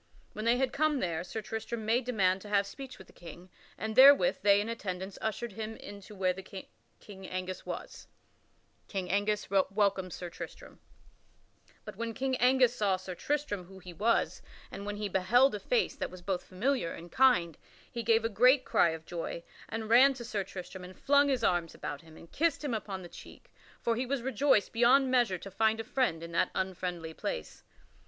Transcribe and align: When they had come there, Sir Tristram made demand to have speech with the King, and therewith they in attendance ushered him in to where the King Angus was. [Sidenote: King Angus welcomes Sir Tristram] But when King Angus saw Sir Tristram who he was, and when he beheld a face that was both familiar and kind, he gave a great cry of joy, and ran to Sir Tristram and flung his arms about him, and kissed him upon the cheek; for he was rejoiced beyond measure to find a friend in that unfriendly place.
When 0.33 0.45
they 0.45 0.57
had 0.57 0.73
come 0.73 0.99
there, 0.99 1.23
Sir 1.23 1.43
Tristram 1.43 1.85
made 1.85 2.05
demand 2.05 2.41
to 2.41 2.49
have 2.49 2.65
speech 2.65 2.97
with 2.97 3.05
the 3.05 3.13
King, 3.13 3.51
and 3.77 3.95
therewith 3.95 4.37
they 4.41 4.59
in 4.59 4.67
attendance 4.67 5.19
ushered 5.21 5.51
him 5.51 5.75
in 5.77 6.01
to 6.01 6.15
where 6.15 6.33
the 6.33 6.41
King 6.41 7.27
Angus 7.27 7.67
was. 7.67 8.07
[Sidenote: 8.87 8.87
King 8.87 9.11
Angus 9.11 9.47
welcomes 9.51 10.15
Sir 10.15 10.31
Tristram] 10.31 10.79
But 11.85 11.97
when 11.97 12.15
King 12.15 12.35
Angus 12.37 12.75
saw 12.75 12.97
Sir 12.97 13.13
Tristram 13.13 13.65
who 13.65 13.77
he 13.77 13.93
was, 13.93 14.41
and 14.71 14.87
when 14.87 14.95
he 14.95 15.07
beheld 15.07 15.53
a 15.53 15.59
face 15.59 15.95
that 15.97 16.09
was 16.09 16.23
both 16.23 16.45
familiar 16.45 16.91
and 16.93 17.11
kind, 17.11 17.55
he 17.91 18.01
gave 18.01 18.25
a 18.25 18.27
great 18.27 18.65
cry 18.65 18.89
of 18.89 19.05
joy, 19.05 19.43
and 19.69 19.87
ran 19.87 20.15
to 20.15 20.25
Sir 20.25 20.43
Tristram 20.43 20.83
and 20.83 20.97
flung 20.97 21.27
his 21.29 21.43
arms 21.43 21.75
about 21.75 22.01
him, 22.01 22.17
and 22.17 22.31
kissed 22.31 22.63
him 22.63 22.73
upon 22.73 23.03
the 23.03 23.07
cheek; 23.07 23.53
for 23.79 23.95
he 23.95 24.07
was 24.07 24.23
rejoiced 24.23 24.73
beyond 24.73 25.11
measure 25.11 25.37
to 25.37 25.51
find 25.51 25.79
a 25.79 25.83
friend 25.83 26.23
in 26.23 26.31
that 26.31 26.49
unfriendly 26.55 27.13
place. 27.13 27.63